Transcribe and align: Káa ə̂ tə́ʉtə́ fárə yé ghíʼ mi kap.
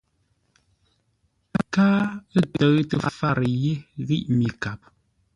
Káa 1.73 2.03
ə̂ 2.37 2.41
tə́ʉtə́ 2.55 3.01
fárə 3.17 3.45
yé 3.63 3.73
ghíʼ 4.05 4.25
mi 4.37 4.47
kap. 4.61 4.79